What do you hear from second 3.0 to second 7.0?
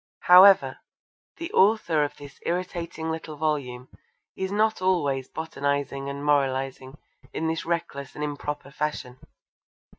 little volume is not always botanising and moralising